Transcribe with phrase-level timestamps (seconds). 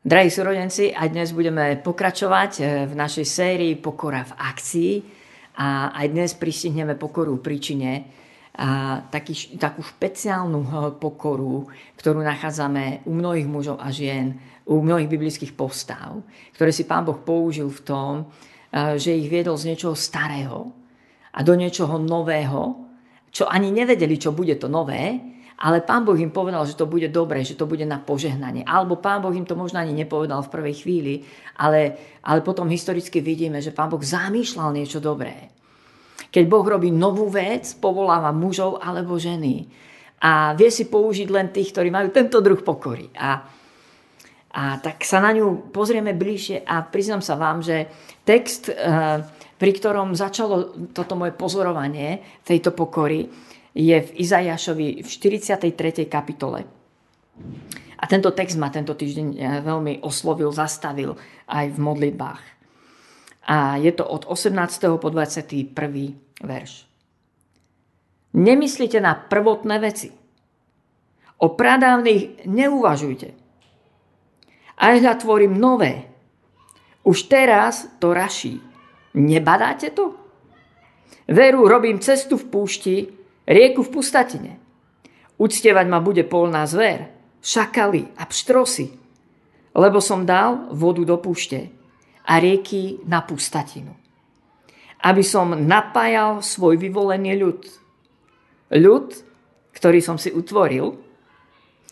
[0.00, 4.92] Drahí súrodenci, aj dnes budeme pokračovať eh, v našej sérii Pokora v akcii
[5.60, 8.08] a aj dnes pristihneme pokoru príčine
[8.56, 10.64] a taký, takú špeciálnu
[11.04, 11.68] pokoru,
[12.00, 16.24] ktorú nachádzame u mnohých mužov a žien, u mnohých biblických postav,
[16.56, 18.12] ktoré si Pán Boh použil v tom,
[18.72, 20.72] eh, že ich viedol z niečoho starého
[21.28, 22.88] a do niečoho nového,
[23.28, 25.20] čo ani nevedeli, čo bude to nové,
[25.60, 28.64] ale pán Boh im povedal, že to bude dobré, že to bude na požehnanie.
[28.64, 31.14] Alebo pán Boh im to možno ani nepovedal v prvej chvíli,
[31.60, 35.52] ale, ale potom historicky vidíme, že pán Boh zamýšľal niečo dobré.
[36.32, 39.68] Keď Boh robí novú vec, povoláva mužov alebo ženy.
[40.24, 43.12] A vie si použiť len tých, ktorí majú tento druh pokory.
[43.20, 43.44] A,
[44.56, 47.84] a tak sa na ňu pozrieme bližšie a priznám sa vám, že
[48.24, 49.20] text, eh,
[49.60, 53.28] pri ktorom začalo toto moje pozorovanie tejto pokory,
[53.74, 56.10] je v Izajašovi v 43.
[56.10, 56.66] kapitole.
[58.00, 61.14] A tento text ma tento týždeň eh, veľmi oslovil, zastavil
[61.46, 62.42] aj v modlitbách.
[63.50, 65.00] A je to od 18.
[65.00, 65.74] po 21.
[66.44, 66.72] verš.
[68.30, 70.14] Nemyslite na prvotné veci.
[71.40, 73.28] O pradávnych neuvažujte.
[74.80, 76.08] Aj hľa tvorím nové.
[77.02, 78.60] Už teraz to raší.
[79.16, 80.14] Nebadáte to?
[81.26, 82.96] Veru, robím cestu v púšti,
[83.50, 84.52] rieku v pustatine.
[85.34, 87.10] Uctievať ma bude polná zver,
[87.42, 88.86] šakaly a pštrosy,
[89.74, 91.72] lebo som dal vodu do púšte
[92.28, 93.90] a rieky na pustatinu.
[95.00, 97.60] Aby som napájal svoj vyvolený ľud.
[98.70, 99.06] Ľud,
[99.72, 100.92] ktorý som si utvoril,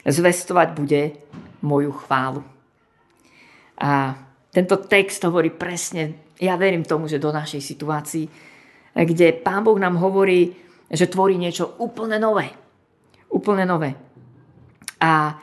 [0.05, 1.03] zvestovať bude
[1.65, 2.45] moju chválu.
[3.81, 4.15] A
[4.53, 8.27] tento text hovorí presne, ja verím tomu, že do našej situácii,
[8.93, 12.49] kde Pán Boh nám hovorí, že tvorí niečo úplne nové.
[13.29, 13.93] Úplne nové.
[14.99, 15.37] A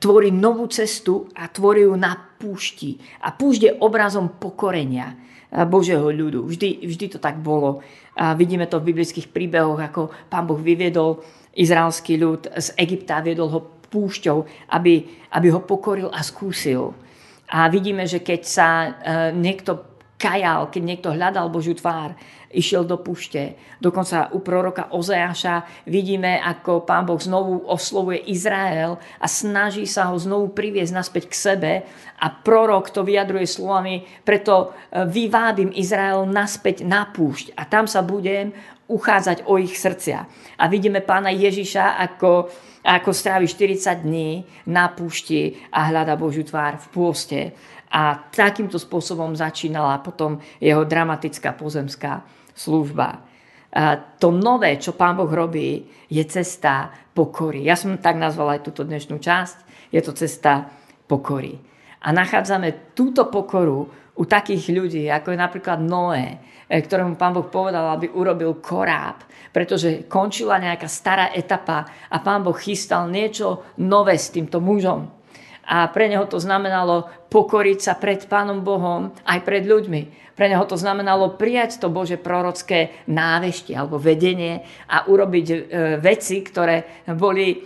[0.00, 2.98] tvorí novú cestu a tvorí ju na púšti.
[3.22, 5.16] A púšť je obrazom pokorenia
[5.48, 6.44] Božieho ľudu.
[6.44, 7.80] Vždy, vždy to tak bolo.
[8.18, 11.24] A vidíme to v biblických príbehoch, ako pán Boh vyviedol
[11.56, 14.44] izraelský ľud z Egypta viedol ho púšťou,
[14.76, 16.92] aby, aby ho pokoril a skúsil.
[17.48, 18.88] A vidíme, že keď sa e,
[19.32, 19.87] niekto
[20.18, 22.18] kajal, keď niekto hľadal Božiu tvár,
[22.50, 23.54] išiel do pušte.
[23.78, 30.16] Dokonca u proroka Ozeáša vidíme, ako pán Boh znovu oslovuje Izrael a snaží sa ho
[30.18, 31.72] znovu priviesť naspäť k sebe
[32.18, 38.02] a prorok to vyjadruje slovami, preto e, vyvábim Izrael naspäť na púšť a tam sa
[38.02, 38.50] budem
[38.88, 40.24] uchádzať o ich srdcia.
[40.56, 42.48] A vidíme pána Ježiša, ako,
[42.80, 44.42] ako strávi 40 dní
[44.72, 47.40] na púšti a hľada Božiu tvár v pôste.
[47.88, 52.20] A takýmto spôsobom začínala potom jeho dramatická pozemská
[52.52, 53.24] služba.
[53.72, 57.64] A to nové, čo Pán Boh robí, je cesta pokory.
[57.64, 59.88] Ja som tak nazvala aj túto dnešnú časť.
[59.92, 60.68] Je to cesta
[61.08, 61.56] pokory.
[62.04, 63.88] A nachádzame túto pokoru
[64.18, 69.24] u takých ľudí, ako je napríklad Noé, e, ktorému pán Boh povedal, aby urobil koráb,
[69.54, 75.17] pretože končila nejaká stará etapa a pán Boh chystal niečo nové s týmto mužom
[75.68, 80.32] a pre neho to znamenalo pokoriť sa pred Pánom Bohom aj pred ľuďmi.
[80.32, 85.56] Pre neho to znamenalo prijať to Bože prorocké návešti alebo vedenie a urobiť e,
[86.00, 87.56] veci, ktoré boli e,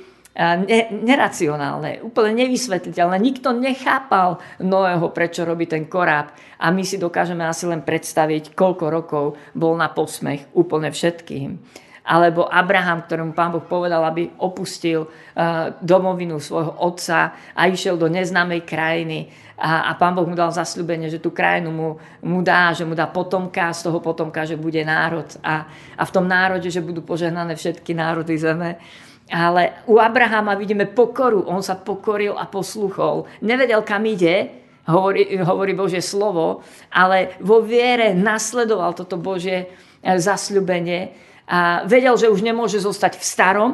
[0.41, 3.17] ne, neracionálne, úplne nevysvetliteľné.
[3.23, 6.35] Nikto nechápal Noého, prečo robí ten koráb.
[6.59, 9.25] A my si dokážeme asi len predstaviť, koľko rokov
[9.55, 11.61] bol na posmech úplne všetkým
[12.03, 18.11] alebo Abraham, ktorému pán Boh povedal, aby opustil uh, domovinu svojho otca a išiel do
[18.11, 19.31] neznámej krajiny
[19.63, 21.89] a, a pán Boh mu dal zasľubenie, že tú krajinu mu,
[22.27, 26.11] mu dá, že mu dá potomka, z toho potomka, že bude národ a, a v
[26.11, 28.83] tom národe, že budú požehnané všetky národy zeme.
[29.31, 31.47] Ale u Abrahama vidíme pokoru.
[31.47, 33.31] On sa pokoril a posluchol.
[33.47, 34.51] Nevedel, kam ide,
[34.91, 42.31] hovorí, hovorí Božie slovo, ale vo viere nasledoval toto Božie eh, zasľubenie a vedel, že
[42.31, 43.73] už nemôže zostať v starom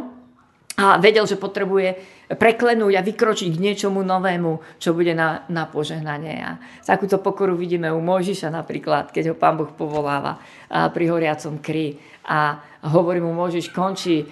[0.79, 6.44] a vedel, že potrebuje preklenúť a vykročiť k niečomu novému, čo bude na, na požehnanie.
[6.44, 10.37] A takúto pokoru vidíme u Mojžiša napríklad, keď ho pán Boh povoláva
[10.69, 11.97] pri horiacom kry
[12.29, 12.61] a
[12.93, 14.25] hovorí mu, Mojžiš, končí e,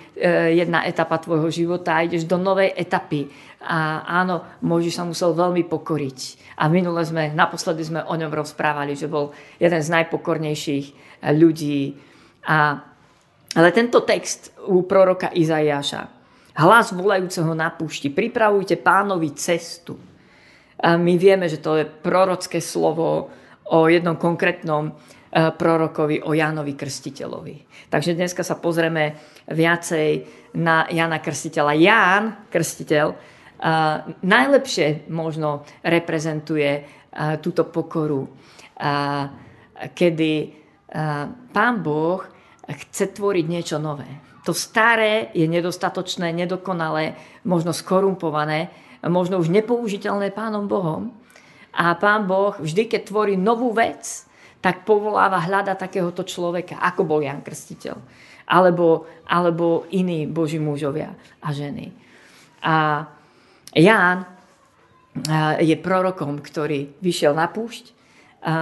[0.52, 3.26] jedna etapa tvojho života a ideš do novej etapy.
[3.64, 6.18] A áno, Mojžiš sa musel veľmi pokoriť.
[6.60, 10.86] A minule sme, naposledy sme o ňom rozprávali, že bol jeden z najpokornejších
[11.32, 11.96] ľudí.
[12.46, 12.84] A
[13.56, 16.02] ale tento text u proroka Izaiáša,
[16.60, 19.96] hlas volajúceho na púšti, pripravujte pánovi cestu.
[20.76, 23.32] A my vieme, že to je prorocké slovo
[23.72, 24.92] o jednom konkrétnom e,
[25.56, 27.88] prorokovi, o Jánovi Krstiteľovi.
[27.88, 29.16] Takže dneska sa pozrieme
[29.48, 30.28] viacej
[30.60, 31.72] na Jana Krstiteľa.
[31.80, 33.36] Ján Krstiteľ
[34.20, 36.84] najlepšie možno reprezentuje
[37.40, 38.28] túto pokoru,
[39.96, 40.32] kedy
[41.56, 42.35] Pán Boh
[42.66, 44.08] chce tvoriť niečo nové.
[44.46, 48.70] To staré je nedostatočné, nedokonalé, možno skorumpované,
[49.02, 51.10] možno už nepoužiteľné Pánom Bohom.
[51.74, 54.26] A Pán Boh vždy, keď tvorí novú vec,
[54.62, 57.98] tak povoláva hľada takéhoto človeka, ako bol Jan Krstiteľ,
[58.50, 61.92] alebo, alebo iní Boží mužovia a ženy.
[62.62, 63.06] A
[63.76, 64.26] Ján
[65.60, 67.92] je prorokom, ktorý vyšiel na púšť
[68.42, 68.56] a,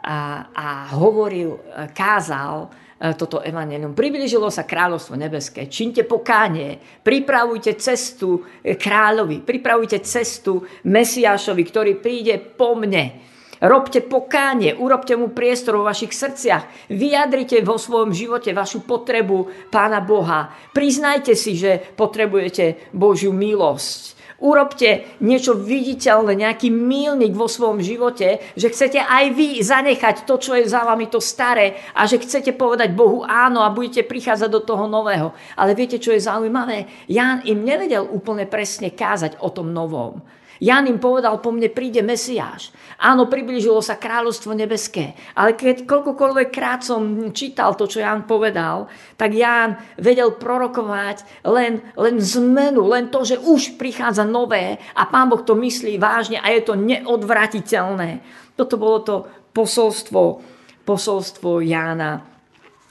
[0.00, 0.16] a,
[0.54, 0.66] a
[0.96, 1.56] hovoril,
[1.92, 3.94] kázal toto evanelium.
[3.94, 5.70] Priblížilo sa kráľovstvo nebeské.
[5.70, 13.30] Činte pokánie, pripravujte cestu kráľovi, pripravujte cestu Mesiášovi, ktorý príde po mne.
[13.58, 19.98] Robte pokánie, urobte mu priestor vo vašich srdciach, vyjadrite vo svojom živote vašu potrebu Pána
[19.98, 20.54] Boha.
[20.70, 24.17] Priznajte si, že potrebujete Božiu milosť.
[24.38, 30.54] Urobte niečo viditeľné, nejaký mílnik vo svojom živote, že chcete aj vy zanechať to, čo
[30.54, 34.62] je za vami to staré a že chcete povedať Bohu áno a budete prichádzať do
[34.62, 35.34] toho nového.
[35.58, 36.86] Ale viete, čo je zaujímavé?
[37.10, 40.22] Ján im nevedel úplne presne kázať o tom novom.
[40.58, 42.74] Jan im povedal, po mne príde Mesiáš.
[42.98, 45.14] Áno, priblížilo sa kráľovstvo nebeské.
[45.38, 51.78] Ale keď koľkokoľvek krát som čítal to, čo Jan povedal, tak Jan vedel prorokovať len,
[51.94, 56.50] len zmenu, len to, že už prichádza nové a Pán Boh to myslí vážne a
[56.50, 58.18] je to neodvratiteľné.
[58.58, 59.14] Toto bolo to
[59.54, 60.42] posolstvo,
[60.82, 62.26] posolstvo Jána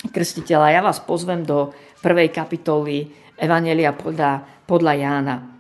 [0.08, 0.72] Krstiteľa.
[0.72, 5.57] Ja vás pozvem do prvej kapitoly Evanelia podľa, podľa Jána.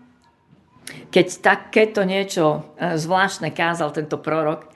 [0.87, 4.67] Keď takéto niečo e, zvláštne kázal tento prorok e,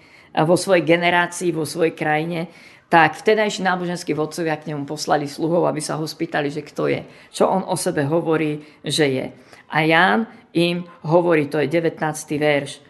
[0.43, 2.51] vo svojej generácii, vo svojej krajine,
[2.91, 7.07] tak vtedajší náboženskí vodcovia k nemu poslali sluhov, aby sa ho spýtali, že kto je,
[7.31, 9.25] čo on o sebe hovorí, že je.
[9.71, 11.95] A Ján im hovorí, to je 19.
[12.35, 12.83] verš,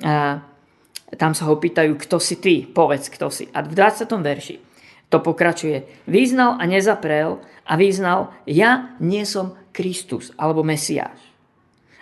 [0.00, 0.40] a
[1.18, 3.50] tam sa ho pýtajú, kto si ty, povedz, kto si.
[3.50, 4.06] A v 20.
[4.22, 4.56] verši
[5.10, 6.06] to pokračuje.
[6.06, 11.29] Význal a nezaprel a význal, ja nie som Kristus alebo Mesiáš.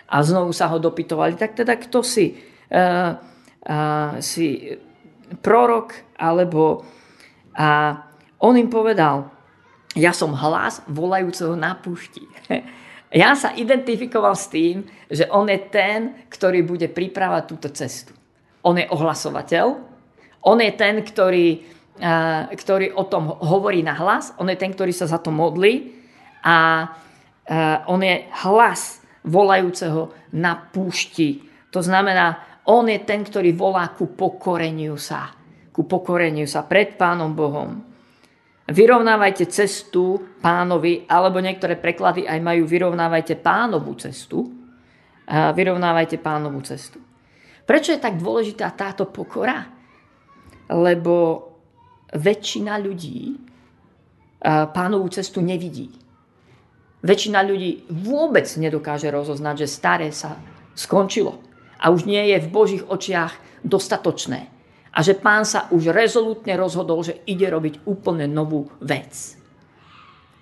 [0.09, 2.33] A znovu sa ho dopytovali, tak teda kto si?
[2.69, 3.13] Uh,
[3.65, 4.73] uh, si
[5.41, 6.81] prorok, alebo...
[7.59, 7.97] A
[8.39, 9.27] on im povedal,
[9.93, 12.23] ja som hlas volajúceho na púšti.
[13.09, 18.13] Ja sa identifikoval s tým, že on je ten, ktorý bude pripravať túto cestu.
[18.61, 19.65] On je ohlasovateľ,
[20.45, 21.65] on je ten, ktorý,
[22.53, 25.89] ktorý o tom hovorí na hlas, on je ten, ktorý sa za to modlí
[26.45, 26.85] a
[27.89, 31.43] on je hlas volajúceho na púšti.
[31.73, 35.33] To znamená, on je ten, ktorý volá ku pokoreniu sa.
[35.73, 37.87] Ku pokoreniu sa pred Pánom Bohom.
[38.69, 44.45] Vyrovnávajte cestu pánovi, alebo niektoré preklady aj majú vyrovnávajte pánovú cestu.
[45.29, 47.01] Vyrovnávajte pánovú cestu.
[47.65, 49.65] Prečo je tak dôležitá táto pokora?
[50.69, 51.45] Lebo
[52.13, 53.37] väčšina ľudí
[54.73, 55.89] pánovú cestu nevidí.
[56.99, 60.35] Väčšina ľudí vôbec nedokáže rozoznať, že staré sa
[60.75, 61.39] skončilo
[61.79, 64.51] a už nie je v Božích očiach dostatočné.
[64.89, 69.37] A že pán sa už rezolútne rozhodol, že ide robiť úplne novú vec.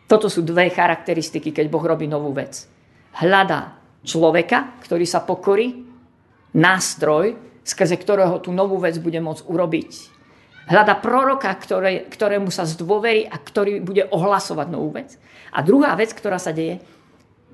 [0.08, 2.66] Toto sú dve charakteristiky, keď Boh robí novú vec.
[3.22, 3.76] Hľadá
[4.08, 5.84] človeka, ktorý sa pokorí,
[6.56, 7.36] nástroj,
[7.68, 10.17] skrze ktorého tú novú vec bude môcť urobiť.
[10.68, 15.16] Hľada proroka, ktoré, ktorému sa zdôverí a ktorý bude ohlasovať novú vec.
[15.56, 16.84] A druhá vec, ktorá sa deje,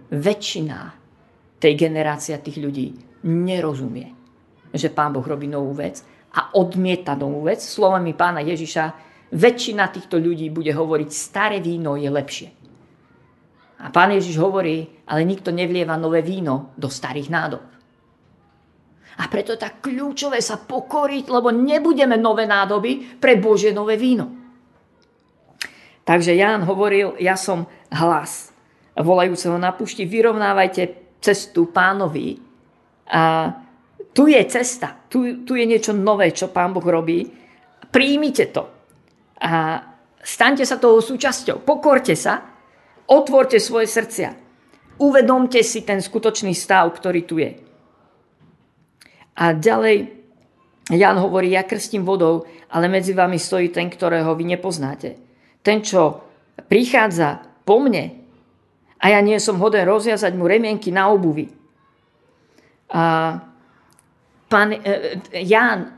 [0.10, 0.78] väčšina
[1.62, 2.98] tej generácia tých ľudí
[3.30, 4.10] nerozumie,
[4.74, 6.02] že Pán Boh robí novú vec
[6.34, 7.62] a odmieta novú vec.
[7.62, 8.84] Slovami pána Ježiša,
[9.30, 12.50] väčšina týchto ľudí bude hovoriť, staré víno je lepšie.
[13.84, 17.64] A pán Ježiš hovorí, ale nikto nevlieva nové víno do starých nádob.
[19.22, 24.30] A preto tak kľúčové sa pokoriť, lebo nebudeme nové nádoby pre Božie nové víno.
[26.04, 28.52] Takže Ján hovoril, ja som hlas
[28.98, 30.82] volajúceho na pušti, vyrovnávajte
[31.24, 32.38] cestu pánovi.
[33.08, 33.54] A
[34.14, 37.26] tu je cesta, tu, tu je niečo nové, čo pán Boh robí.
[37.90, 38.64] Príjmite to.
[39.42, 39.82] A
[40.22, 41.64] staňte sa toho súčasťou.
[41.64, 42.44] Pokorte sa,
[43.10, 44.30] otvorte svoje srdcia.
[45.02, 47.58] Uvedomte si ten skutočný stav, ktorý tu je.
[49.38, 50.12] A ďalej
[50.92, 55.24] Jan hovorí, ja krstím vodou, ale medzi vami stojí ten, ktorého vy nepoznáte
[55.64, 56.22] ten, čo
[56.68, 58.20] prichádza po mne
[59.00, 61.48] a ja nie som hoden rozviazať mu remienky na obuvi.
[62.94, 63.36] A
[64.52, 65.92] pán e, e, Ján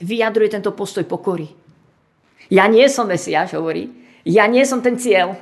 [0.00, 1.50] vyjadruje tento postoj pokory.
[2.48, 3.90] Ja nie som Mesiáš, hovorí.
[4.22, 5.38] Ja nie som ten cieľ.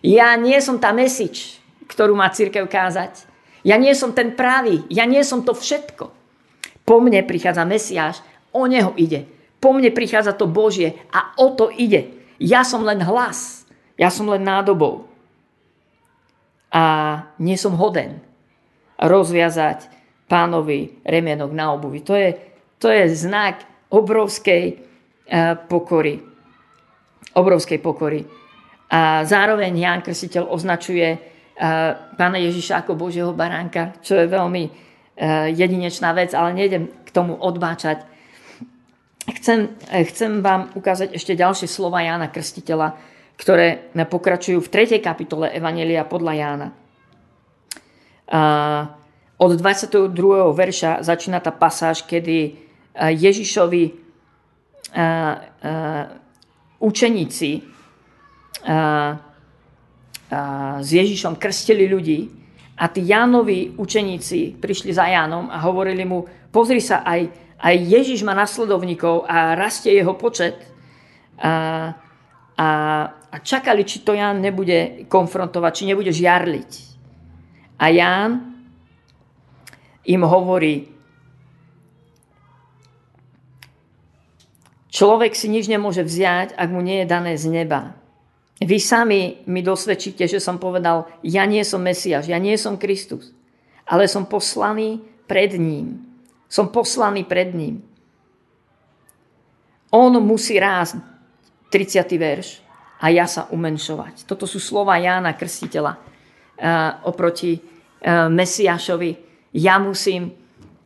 [0.00, 3.28] Ja nie som tá mesič, ktorú má církev kázať.
[3.62, 6.10] Ja nie som ten pravý, ja nie som to všetko.
[6.82, 8.20] Po mne prichádza Mesiáš,
[8.50, 9.26] o neho ide.
[9.62, 12.10] Po mne prichádza to Božie a o to ide.
[12.42, 13.62] Ja som len hlas,
[13.94, 15.06] ja som len nádobou.
[16.72, 16.84] A
[17.38, 18.18] nie som hoden
[18.98, 19.86] rozviazať
[20.26, 22.00] pánovi remienok na obuvi.
[22.02, 22.34] To je,
[22.80, 23.62] to je znak
[23.92, 26.18] obrovskej uh, pokory.
[27.36, 28.24] Obrovskej pokory.
[28.92, 31.32] A zároveň Ján Krstiteľ označuje
[32.16, 34.64] pána Ježiša ako Božieho baránka, čo je veľmi
[35.54, 38.02] jedinečná vec, ale nejdem k tomu odbáčať.
[39.38, 42.98] Chcem, e, chcem vám ukázať ešte ďalšie slova Jána Krstiteľa,
[43.38, 44.98] ktoré pokračujú v 3.
[44.98, 46.68] kapitole Evanelia podľa Jána.
[49.42, 50.14] Od 22.
[50.54, 52.50] verša začína tá pasáž, kedy e,
[53.14, 54.02] Ježišovi
[56.76, 57.50] učeníci
[60.82, 62.41] s Ježišom krstili ľudí
[62.72, 67.28] a tí Jánovi učeníci prišli za Jánom a hovorili mu, pozri sa, aj,
[67.60, 70.56] aj Ježiš má nasledovníkov a rastie jeho počet.
[71.36, 71.92] A,
[72.56, 72.68] a,
[73.12, 76.70] a čakali, či to Ján nebude konfrontovať, či nebude žiarliť.
[77.76, 78.30] A Ján
[80.08, 80.88] im hovorí,
[84.88, 88.01] človek si nič nemôže vziať, ak mu nie je dané z neba.
[88.62, 93.34] Vy sami mi dosvedčíte, že som povedal, ja nie som Mesiaš, ja nie som Kristus,
[93.82, 95.98] ale som poslaný pred ním.
[96.46, 97.82] Som poslaný pred ním.
[99.90, 101.00] On musí rásť,
[101.74, 102.06] 30.
[102.20, 102.48] verš,
[103.02, 104.30] a ja sa umenšovať.
[104.30, 109.10] Toto sú slova Jána Krstiteľa uh, oproti uh, Mesiašovi.
[109.58, 110.30] Ja, musím,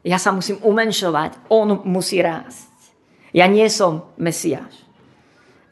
[0.01, 2.73] ja sa musím umenšovať, on musí rásť.
[3.37, 4.86] Ja nie som Mesiáš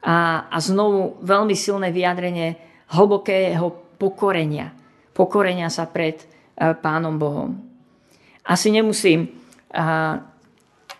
[0.04, 2.60] a, a znovu veľmi silné vyjadrenie
[2.92, 4.76] hlbokého pokorenia.
[5.16, 7.56] Pokorenia sa pred uh, Pánom Bohom.
[8.44, 10.20] Asi nemusím uh,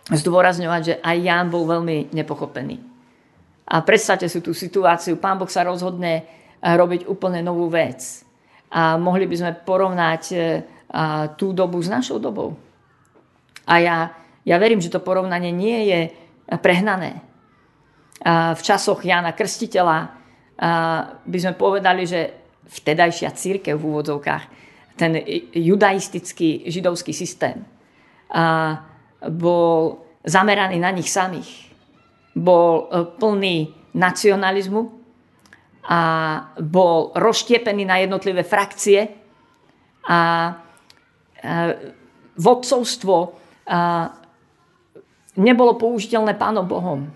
[0.09, 2.81] zdôrazňovať, že aj Ján bol veľmi nepochopený.
[3.69, 8.25] A predstavte si tú situáciu, Pán Boh sa rozhodne uh, robiť úplne novú vec.
[8.73, 10.41] A mohli by sme porovnať uh,
[11.37, 12.57] tú dobu s našou dobou.
[13.69, 13.97] A ja,
[14.49, 16.01] ja verím, že to porovnanie nie je
[16.61, 17.34] prehnané
[18.23, 19.99] v časoch Jana Krstiteľa
[21.27, 22.21] by sme povedali, že
[22.71, 24.45] vtedajšia církev v úvodzovkách,
[24.95, 25.19] ten
[25.51, 27.67] judaistický židovský systém
[29.29, 31.71] bol zameraný na nich samých.
[32.35, 33.57] Bol e, plný
[33.95, 34.83] nacionalizmu
[35.85, 36.01] a
[36.59, 39.07] bol rozštiepený na jednotlivé frakcie
[40.09, 40.53] a e,
[42.35, 43.17] vodcovstvo
[45.41, 47.07] nebolo použiteľné pánom Bohom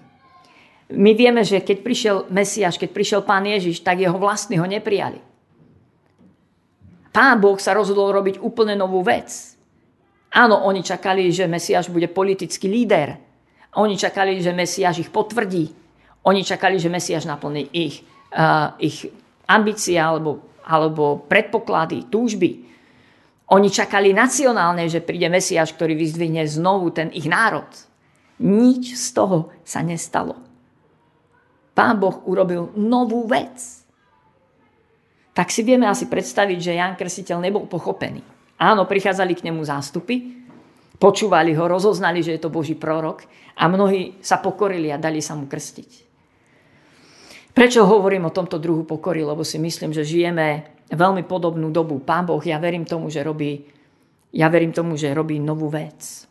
[0.89, 5.21] my vieme, že keď prišiel Mesiáš, keď prišiel Pán Ježiš, tak jeho vlastní ho neprijali.
[7.13, 9.29] Pán Boh sa rozhodol robiť úplne novú vec.
[10.33, 13.21] Áno, oni čakali, že Mesiáš bude politický líder.
[13.77, 15.69] Oni čakali, že Mesiáš ich potvrdí.
[16.25, 19.09] Oni čakali, že Mesiáš naplní ich, uh, ich
[19.45, 22.65] ambície alebo, alebo predpoklady, túžby.
[23.49, 27.69] Oni čakali nacionálne, že príde Mesiáš, ktorý vyzdvihne znovu ten ich národ.
[28.41, 30.48] Nič z toho sa nestalo.
[31.79, 33.87] Pán Boh urobil novú vec.
[35.31, 38.19] Tak si vieme asi predstaviť, že Jan Krsiteľ nebol pochopený.
[38.59, 40.43] Áno, prichádzali k nemu zástupy,
[40.99, 43.23] počúvali ho, rozoznali, že je to Boží prorok
[43.55, 45.91] a mnohí sa pokorili a dali sa mu krstiť.
[47.55, 49.23] Prečo hovorím o tomto druhu pokory?
[49.23, 52.03] Lebo si myslím, že žijeme veľmi podobnú dobu.
[52.03, 53.71] Pán Boh, ja verím tomu, že robí,
[54.35, 56.27] ja verím tomu, že robí novú vec.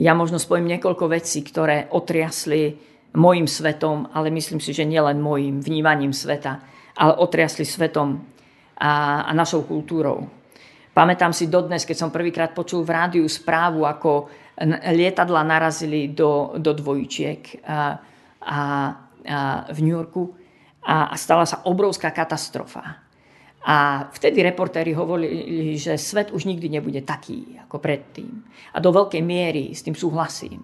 [0.00, 5.62] Ja možno spojím niekoľko vecí, ktoré otriasli môjim svetom, ale myslím si, že nielen môjim
[5.62, 6.58] vnímaním sveta,
[6.98, 8.22] ale otriasli svetom
[8.78, 10.26] a, a našou kultúrou.
[10.94, 14.30] Pamätám si dodnes, keď som prvýkrát počul v rádiu správu, ako
[14.94, 17.78] lietadla narazili do, do dvojčiek a, a,
[18.46, 18.58] a
[19.74, 20.30] v New Yorku
[20.86, 23.02] a, a stala sa obrovská katastrofa.
[23.64, 28.44] A vtedy reportéri hovorili, že svet už nikdy nebude taký ako predtým.
[28.70, 30.62] A do veľkej miery s tým súhlasím.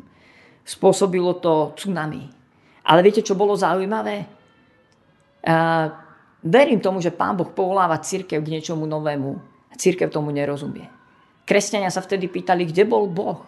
[0.63, 2.40] Spôsobilo to tsunami,
[2.85, 4.25] ale viete, čo bolo zaujímavé?
[5.41, 5.89] Uh,
[6.45, 9.31] verím tomu, že Pán Boh povoláva církev k niečomu novému.
[9.71, 10.89] A církev tomu nerozumie.
[11.47, 13.43] Kresťania sa vtedy pýtali, kde bol Boh?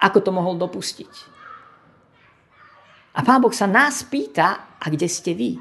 [0.00, 1.12] Ako to mohol dopustiť?
[3.16, 5.60] A Pán Boh sa nás pýta, a kde ste vy?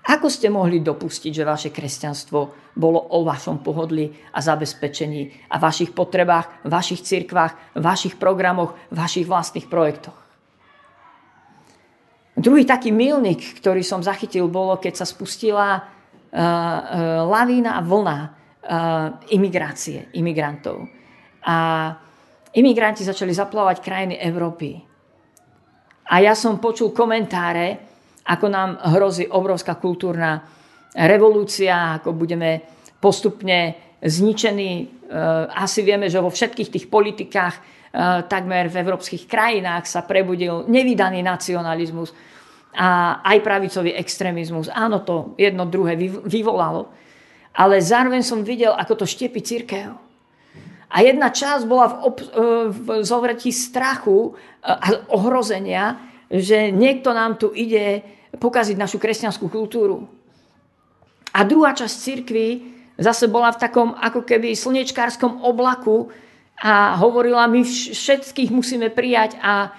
[0.00, 5.92] Ako ste mohli dopustiť, že vaše kresťanstvo bolo o vašom pohodli a zabezpečení a vašich
[5.92, 10.19] potrebách, vašich cirkvách, vašich programoch, vašich vlastných projektoch?
[12.36, 16.80] Druhý taký milník, ktorý som zachytil, bolo, keď sa spustila uh, uh,
[17.26, 18.18] lavína a vlna
[19.34, 20.86] imigrácie, imigrantov.
[21.42, 21.90] A
[22.54, 24.78] imigranti začali zaplávať krajiny Európy.
[26.06, 27.80] A ja som počul komentáre,
[28.30, 30.44] ako nám hrozí obrovská kultúrna
[30.94, 32.62] revolúcia, ako budeme
[33.00, 35.02] postupne zničení.
[35.50, 37.54] Asi vieme, že vo všetkých tých politikách
[38.30, 42.14] takmer v európskych krajinách sa prebudil nevydaný nacionalizmus
[42.70, 44.70] a aj pravicový extrémizmus.
[44.70, 46.86] Áno, to jedno druhé vyvolalo.
[47.50, 49.90] Ale zároveň som videl, ako to štiepi církev.
[50.90, 52.26] A jedna časť bola v, ob, e,
[52.70, 55.98] v zovretí strachu a ohrozenia,
[56.30, 58.02] že niekto nám tu ide
[58.38, 60.06] pokaziť našu kresťanskú kultúru.
[61.30, 62.48] A druhá časť cirkvy
[62.98, 66.10] zase bola v takom ako keby slnečkárskom oblaku
[66.60, 69.72] a hovorila, my všetkých musíme prijať a,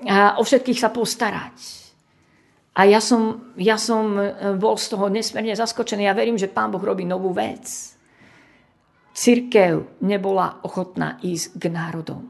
[0.00, 1.86] a o všetkých sa postarať.
[2.76, 6.08] A ja som, ja som e, bol z toho nesmierne zaskočený.
[6.08, 7.64] Ja verím, že Pán Boh robí novú vec.
[9.16, 12.28] Cirkev nebola ochotná ísť k národom.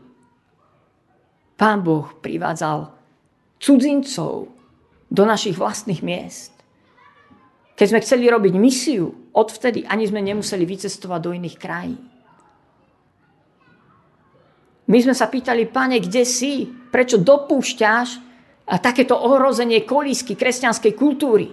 [1.58, 2.94] Pán Boh privádzal
[3.58, 4.50] cudzincov
[5.10, 6.54] do našich vlastných miest.
[7.74, 12.15] Keď sme chceli robiť misiu, odvtedy ani sme nemuseli vycestovať do iných krajín.
[14.86, 16.66] My sme sa pýtali, pane, kde si?
[16.66, 18.08] Prečo dopúšťaš
[18.78, 21.50] takéto ohrozenie kolísky kresťanskej kultúry.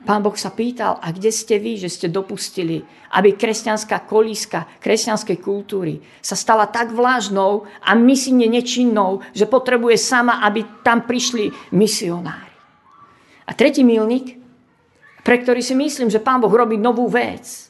[0.00, 2.80] Pán Boh sa pýtal, a kde ste vy, že ste dopustili,
[3.12, 10.40] aby kresťanská kolíska kresťanskej kultúry sa stala tak vlážnou a misijne nečinnou, že potrebuje sama,
[10.48, 12.48] aby tam prišli misionári.
[13.44, 14.40] A tretí milník,
[15.20, 17.68] pre ktorý si myslím, že pán Boh robí novú vec,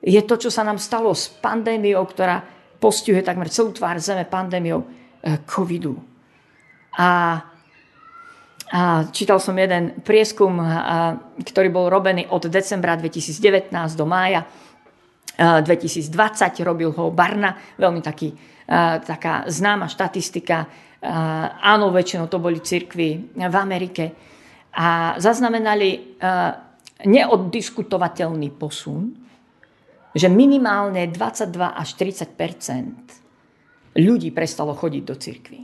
[0.00, 2.40] je to, čo sa nám stalo s pandémiou, ktorá
[2.82, 6.12] postihuje takmer celú tvár zeme pandémiou eh, covidu
[6.98, 7.40] a,
[8.72, 14.44] a čítal som jeden prieskum, a, ktorý bol robený od decembra 2019 do mája
[15.32, 16.12] 2020.
[16.60, 18.36] Robil ho Barna, veľmi taký,
[18.68, 20.68] a, taká známa štatistika.
[21.00, 24.04] A, áno, väčšinou to boli cirkvy v Amerike.
[24.72, 26.16] A zaznamenali
[27.04, 29.12] neoddiskutovateľný posun,
[30.12, 35.60] že minimálne 22 až 30% ľudí prestalo chodiť do cirkvy.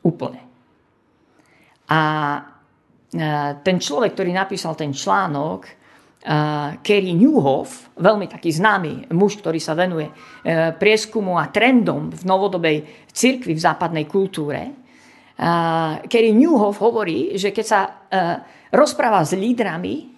[0.00, 0.42] Úplne.
[1.90, 2.00] A
[3.60, 5.66] ten človek, ktorý napísal ten článok,
[6.84, 10.12] Kerry Newhoff, veľmi taký známy muž, ktorý sa venuje e,
[10.76, 14.68] prieskumu a trendom v novodobej cirkvi v západnej kultúre.
[16.04, 17.90] Kerry Newhoff hovorí, že keď sa e,
[18.68, 20.12] rozpráva s lídrami,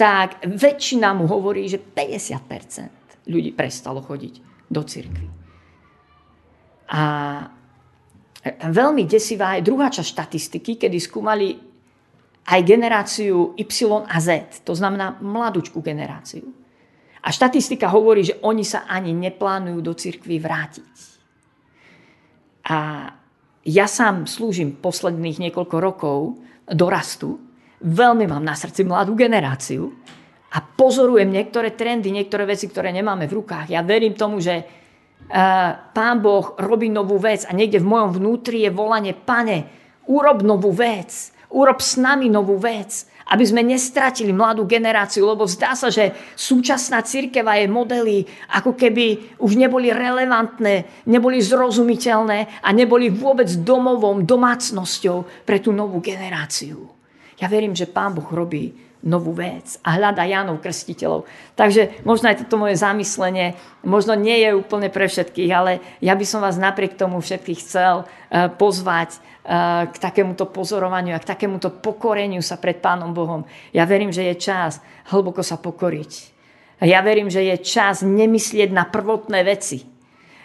[0.00, 4.34] tak väčšina mu hovorí, že 50% ľudí prestalo chodiť
[4.72, 5.28] do cirkvi.
[6.88, 7.04] A
[8.64, 11.52] veľmi desivá je druhá časť štatistiky, kedy skúmali
[12.48, 13.68] aj generáciu Y
[14.08, 16.48] a Z, to znamená mladúčku generáciu.
[17.20, 20.94] A štatistika hovorí, že oni sa ani neplánujú do cirkvy vrátiť.
[22.72, 23.12] A
[23.68, 27.49] ja sám slúžim posledných niekoľko rokov dorastu,
[27.80, 29.88] veľmi mám na srdci mladú generáciu
[30.50, 33.72] a pozorujem niektoré trendy, niektoré veci, ktoré nemáme v rukách.
[33.72, 34.66] Ja verím tomu, že
[35.94, 39.62] Pán Boh robí novú vec a niekde v mojom vnútri je volanie, pane,
[40.10, 45.78] urob novú vec, urob s nami novú vec, aby sme nestratili mladú generáciu, lebo zdá
[45.78, 48.26] sa, že súčasná církeva je modely,
[48.58, 56.02] ako keby už neboli relevantné, neboli zrozumiteľné a neboli vôbec domovom, domácnosťou pre tú novú
[56.02, 56.90] generáciu.
[57.40, 61.24] Ja verím, že Pán Boh robí novú vec a hľada Jánov krstiteľov.
[61.56, 66.24] Takže možno aj toto moje zamyslenie, možno nie je úplne pre všetkých, ale ja by
[66.28, 71.72] som vás napriek tomu všetkých chcel eh, pozvať eh, k takémuto pozorovaniu a k takémuto
[71.80, 73.48] pokoreniu sa pred Pánom Bohom.
[73.72, 76.40] Ja verím, že je čas hlboko sa pokoriť.
[76.84, 79.84] Ja verím, že je čas nemyslieť na prvotné veci.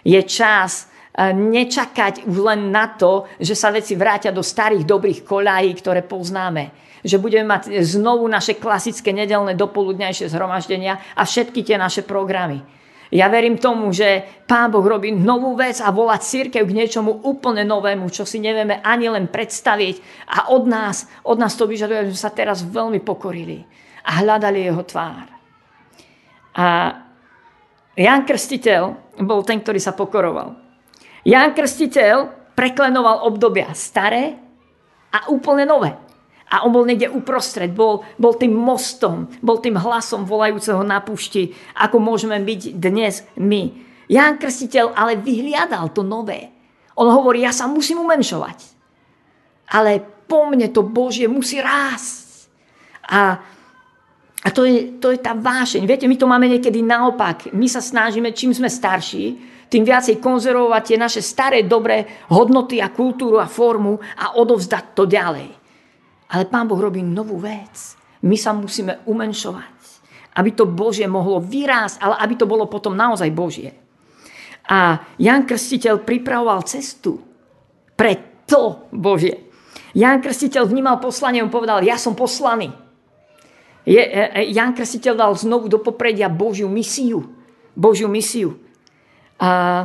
[0.04, 5.72] Je čas nečakať už len na to, že sa veci vrátia do starých dobrých koľají,
[5.80, 12.02] ktoré poznáme že budeme mať znovu naše klasické nedelné dopoludňajšie zhromaždenia a všetky tie naše
[12.02, 12.66] programy.
[13.14, 17.62] Ja verím tomu, že Pán Boh robí novú vec a volá církev k niečomu úplne
[17.62, 20.26] novému, čo si nevieme ani len predstaviť.
[20.34, 23.62] A od nás, od nás to vyžaduje, že sa teraz veľmi pokorili
[24.10, 25.30] a hľadali jeho tvár.
[26.58, 26.66] A
[27.94, 30.65] Jan Krstiteľ bol ten, ktorý sa pokoroval.
[31.26, 34.38] Jan Krstiteľ preklenoval obdobia staré
[35.10, 35.92] a úplne nové.
[36.54, 41.58] A on bol niekde uprostred, bol, bol tým mostom, bol tým hlasom volajúceho na púšti,
[41.74, 43.74] ako môžeme byť dnes my.
[44.06, 46.54] Ján Krstiteľ ale vyhliadal to nové.
[46.94, 48.78] On hovorí, ja sa musím umenšovať.
[49.74, 49.98] Ale
[50.30, 52.48] po mne to Božie musí rásť.
[53.10, 53.42] A
[54.46, 55.90] A to je, to je tá vášeň.
[55.90, 57.50] Viete, my to máme niekedy naopak.
[57.50, 62.94] My sa snažíme, čím sme starší, tým viacej konzervovať tie naše staré dobré hodnoty a
[62.94, 65.50] kultúru a formu a odovzdať to ďalej.
[66.32, 67.98] Ale Pán Boh robí novú vec.
[68.26, 69.76] My sa musíme umenšovať.
[70.36, 73.72] Aby to Božie mohlo vyrásť, ale aby to bolo potom naozaj Božie.
[74.66, 77.22] A Jan Krstiteľ pripravoval cestu
[77.94, 79.46] pre to Božie.
[79.94, 82.74] Jan Krstiteľ vnímal poslanie, on povedal, ja som poslaný.
[83.86, 87.22] Je, e, e, Jan Krstiteľ dal znovu do popredia Božiu misiu.
[87.78, 88.65] Božiu misiu.
[89.40, 89.84] A,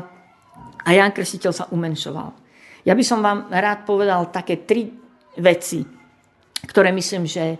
[0.80, 2.28] a Jan Krstiteľ sa umenšoval.
[2.86, 4.88] Ja by som vám rád povedal také tri
[5.36, 5.84] veci,
[6.64, 7.58] ktoré myslím, že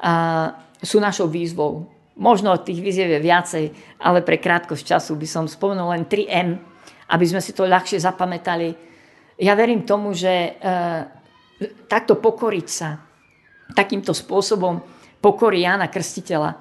[0.00, 1.86] a, sú našou výzvou.
[2.18, 3.64] Možno tých výziev je viacej,
[4.02, 6.58] ale pre krátkosť času by som spomenul len 3M,
[7.12, 8.74] aby sme si to ľahšie zapamätali.
[9.40, 10.50] Ja verím tomu, že e,
[11.88, 13.00] takto pokoriť sa
[13.72, 14.82] takýmto spôsobom
[15.22, 16.52] pokory Jána Krstiteľa.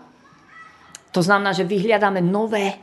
[1.12, 2.80] To znamená, že vyhľadáme nové,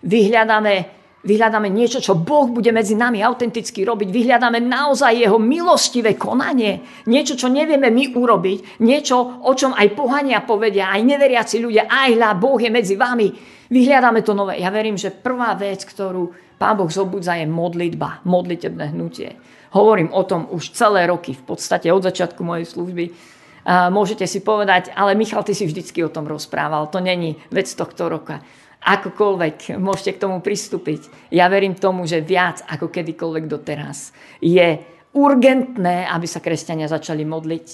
[0.00, 0.97] vyhľadáme,
[1.28, 4.08] vyhľadáme niečo, čo Boh bude medzi nami autenticky robiť.
[4.08, 7.04] Vyhľadáme naozaj jeho milostivé konanie.
[7.04, 8.80] Niečo, čo nevieme my urobiť.
[8.80, 11.84] Niečo, o čom aj pohania povedia, aj neveriaci ľudia.
[11.84, 13.28] Aj hľa, Boh je medzi vami.
[13.68, 14.56] Vyhľadáme to nové.
[14.56, 19.36] Ja verím, že prvá vec, ktorú Pán Boh zobudza, je modlitba, modlitebné hnutie.
[19.76, 23.36] Hovorím o tom už celé roky, v podstate od začiatku mojej služby
[23.68, 28.08] môžete si povedať, ale Michal, ty si vždycky o tom rozprával, to není vec tohto
[28.08, 28.40] roka.
[28.78, 31.30] Akokoľvek môžete k tomu pristúpiť.
[31.34, 34.78] Ja verím tomu, že viac ako kedykoľvek doteraz je
[35.12, 37.66] urgentné, aby sa kresťania začali modliť.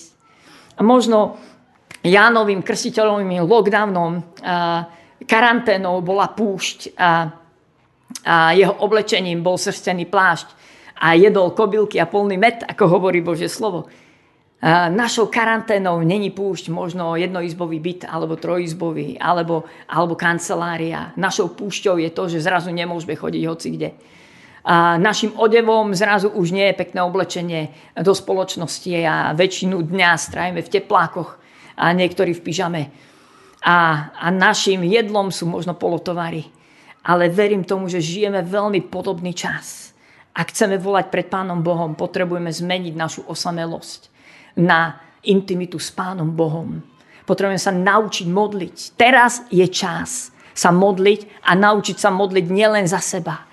[0.75, 1.39] A možno
[2.05, 4.37] Jánovým krstiteľovým lockdownom,
[5.25, 7.33] karanténou bola púšť a,
[8.29, 10.53] a jeho oblečením bol srstený plášť
[11.01, 13.89] a jedol kobylky a polný met, ako hovorí Bože slovo.
[14.89, 21.13] Našou karanténou není púšť možno jednoizbový byt alebo trojizbový alebo, alebo kancelária.
[21.21, 23.93] Našou púšťou je to, že zrazu nemôžeme chodiť hoci kde.
[24.65, 30.65] A našim odevom zrazu už nie je pekné oblečenie do spoločnosti a väčšinu dňa strajme
[30.65, 31.37] v teplákoch
[31.77, 32.83] a niektorí v pyžame.
[33.69, 36.49] A, a našim jedlom sú možno polotovary.
[37.05, 39.93] Ale verím tomu, že žijeme veľmi podobný čas.
[40.33, 44.14] Ak chceme volať pred Pánom Bohom, potrebujeme zmeniť našu osamelosť
[44.59, 46.83] na intimitu s Pánom Bohom.
[47.25, 48.77] Potrebujeme sa naučiť modliť.
[49.01, 53.49] Teraz je čas sa modliť a naučiť sa modliť nielen za seba.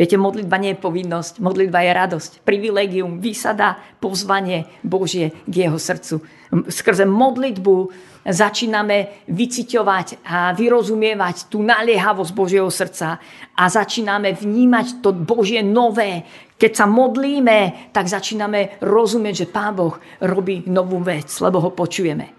[0.00, 6.24] Viete, modlitba nie je povinnosť, modlitba je radosť, privilegium, výsada, pozvanie Božie k jeho srdcu.
[6.72, 7.92] Skrze modlitbu
[8.24, 13.20] začíname vyciťovať a vyrozumievať tú naliehavosť Božieho srdca
[13.52, 16.24] a začíname vnímať to Božie nové,
[16.60, 22.36] keď sa modlíme, tak začíname rozumieť, že Pán Boh robí novú vec, lebo ho počujeme.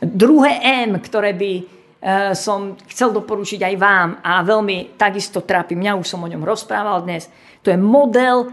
[0.00, 1.62] Druhé M, ktoré by e,
[2.32, 7.04] som chcel doporučiť aj vám a veľmi takisto trápi, mňa už som o ňom rozprával
[7.04, 7.28] dnes,
[7.60, 8.48] to je model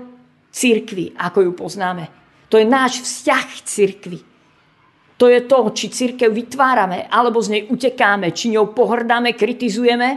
[0.52, 2.04] cirkvy, ako ju poznáme.
[2.52, 4.20] To je náš vzťah k cirkvi.
[5.16, 10.10] To je to, či církev vytvárame, alebo z nej utekáme, či ňou pohrdáme, kritizujeme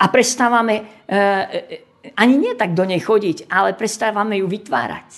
[0.00, 5.08] a prestávame e, ani nie tak do nej chodiť, ale prestávame ju vytvárať.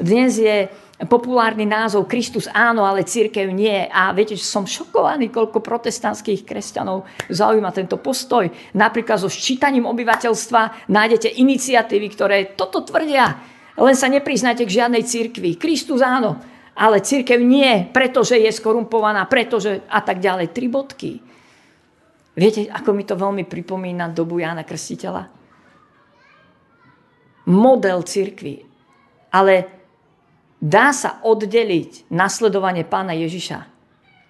[0.00, 3.84] Dnes je populárny názov Kristus áno, ale církev nie.
[3.92, 8.48] A viete, že som šokovaný, koľko protestantských kresťanov zaujíma tento postoj.
[8.72, 13.36] Napríklad so ščítaním obyvateľstva nájdete iniciatívy, ktoré toto tvrdia.
[13.76, 15.60] Len sa nepriznajte k žiadnej církvi.
[15.60, 16.40] Kristus áno,
[16.72, 20.56] ale církev nie, pretože je skorumpovaná, pretože a tak ďalej.
[20.56, 21.20] Tri bodky.
[22.36, 25.24] Viete, ako mi to veľmi pripomína dobu Jána Krstiteľa?
[27.48, 28.60] Model cirkvi.
[29.32, 29.54] Ale
[30.60, 33.58] dá sa oddeliť nasledovanie pána Ježiša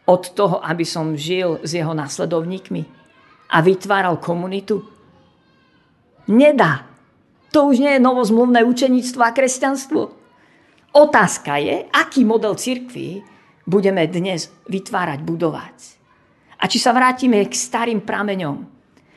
[0.07, 2.83] od toho, aby som žil s jeho nasledovníkmi
[3.51, 4.87] a vytváral komunitu?
[6.31, 6.87] Nedá.
[7.51, 10.03] To už nie je novozmluvné učeníctvo a kresťanstvo.
[10.95, 13.27] Otázka je, aký model cirkvi
[13.66, 15.96] budeme dnes vytvárať, budovať.
[16.57, 18.57] A či sa vrátime k starým prameňom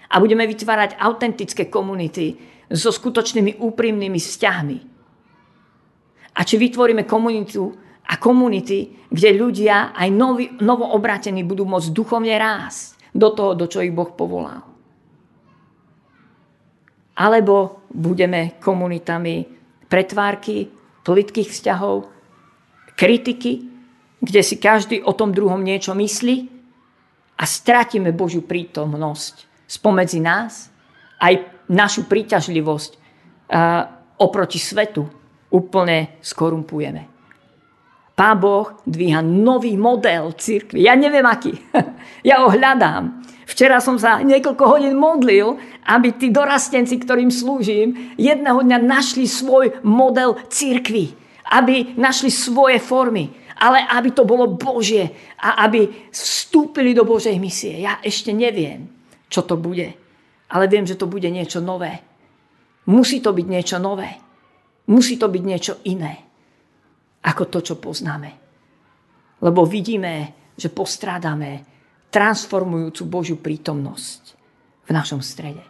[0.10, 2.36] a budeme vytvárať autentické komunity
[2.68, 4.78] so skutočnými úprimnými vzťahmi.
[6.36, 7.72] A či vytvoríme komunitu
[8.10, 13.82] a komunity, kde ľudia aj novi, novoobrátení budú môcť duchovne rásť do toho, do čo
[13.82, 14.66] ich Boh povolal.
[17.20, 19.44] Alebo budeme komunitami
[19.90, 20.70] pretvárky,
[21.04, 22.08] plitkých vzťahov,
[22.94, 23.66] kritiky,
[24.22, 26.59] kde si každý o tom druhom niečo myslí
[27.40, 30.68] a stratíme Božiu prítomnosť spomedzi nás,
[31.24, 31.40] aj
[31.72, 33.00] našu príťažlivosť uh,
[34.20, 35.08] oproti svetu
[35.48, 37.20] úplne skorumpujeme.
[38.20, 40.84] Pán Boh dvíha nový model cirkvi.
[40.84, 41.56] Ja neviem aký.
[42.20, 43.24] Ja ho hľadám.
[43.48, 45.56] Včera som sa niekoľko hodín modlil,
[45.88, 51.16] aby tí dorastenci, ktorým slúžim, jedného dňa našli svoj model cirkvi.
[51.48, 53.32] Aby našli svoje formy.
[53.60, 55.36] Ale aby to bolo Božie.
[55.40, 57.84] A aby vstúpili do Božej misie.
[57.84, 58.88] Ja ešte neviem,
[59.28, 59.92] čo to bude.
[60.50, 62.00] Ale viem, že to bude niečo nové.
[62.90, 64.10] Musí to byť niečo nové.
[64.90, 66.30] Musí to byť niečo iné
[67.20, 68.32] ako to, čo poznáme.
[69.44, 71.64] Lebo vidíme, že postrádame
[72.10, 74.22] transformujúcu Božiu prítomnosť
[74.88, 75.62] v našom strede.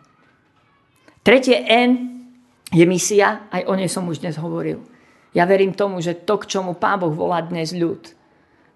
[1.20, 1.92] Tretie N
[2.72, 4.80] je misia, aj o nej som už dnes hovoril.
[5.34, 8.02] Ja verím tomu, že to, k čomu Pán Boh volá dnes ľud,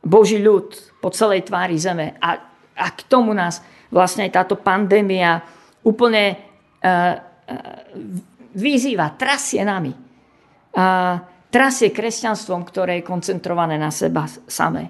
[0.03, 2.37] Boží ľud po celej tvári zeme a,
[2.75, 5.41] a k tomu nás vlastne aj táto pandémia
[5.81, 6.35] úplne
[6.83, 7.17] uh, uh,
[8.53, 9.95] vyzýva, trasie nami.
[10.73, 11.17] Uh,
[11.53, 14.89] trasie kresťanstvom, ktoré je koncentrované na seba samé.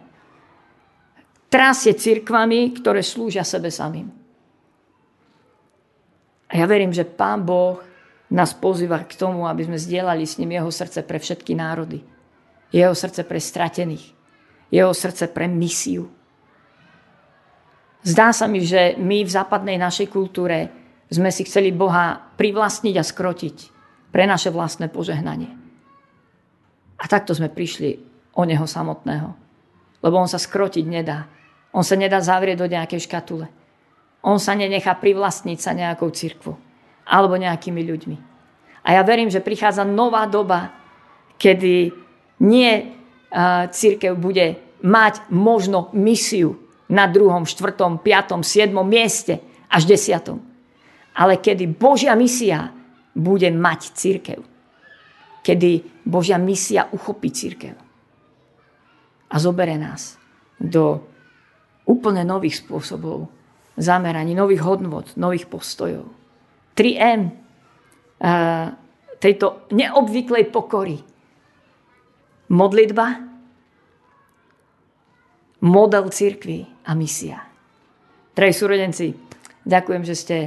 [1.51, 4.07] Trasie cirkvami, ktoré slúžia sebe samým.
[6.49, 7.92] A ja verím, že Pán Boh
[8.33, 12.01] nás pozýva k tomu, aby sme zdieľali s ním jeho srdce pre všetky národy.
[12.73, 14.17] Jeho srdce pre stratených.
[14.73, 16.09] Jeho srdce pre misiu.
[18.01, 20.73] Zdá sa mi, že my v západnej našej kultúre
[21.13, 23.57] sme si chceli Boha privlastniť a skrotiť
[24.09, 25.53] pre naše vlastné požehnanie.
[26.97, 28.01] A takto sme prišli
[28.33, 29.29] o neho samotného.
[30.01, 31.29] Lebo on sa skrotiť nedá.
[31.69, 33.45] On sa nedá zavrieť do nejakej škatule.
[34.25, 36.72] On sa nenechá privlastniť sa nejakou cirkvu
[37.07, 38.17] alebo nejakými ľuďmi.
[38.83, 40.75] A ja verím, že prichádza nová doba,
[41.39, 41.91] kedy
[42.43, 42.71] nie
[43.71, 46.59] církev bude mať možno misiu
[46.91, 49.39] na druhom, štvrtom, piatom, siedmom mieste
[49.71, 50.43] až desiatom.
[51.15, 52.75] Ale kedy Božia misia
[53.15, 54.53] bude mať církev
[55.43, 57.75] kedy Božia misia uchopí církev
[59.27, 60.15] a zobere nás
[60.55, 61.03] do
[61.83, 63.27] úplne nových spôsobov
[63.75, 66.07] zameraní, nových hodnot, nových postojov.
[66.73, 67.21] 3M
[68.21, 68.67] eh,
[69.17, 70.97] tejto neobvyklej pokory.
[72.53, 73.07] Modlitba,
[75.63, 77.39] model církvy a misia.
[78.35, 79.15] Drahí súrodenci,
[79.63, 80.37] ďakujem, že ste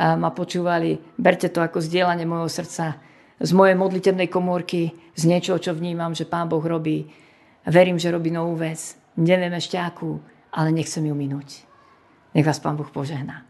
[0.00, 0.96] ma počúvali.
[1.18, 2.96] Berte to ako zdieľanie môjho srdca
[3.40, 7.08] z mojej modlitebnej komórky, z niečoho, čo vnímam, že Pán Boh robí.
[7.68, 8.96] Verím, že robí novú vec.
[9.20, 10.20] Neviem ešte akú,
[10.52, 11.64] ale nechcem ju minúť.
[12.32, 13.49] Nech vás Pán Boh požehná.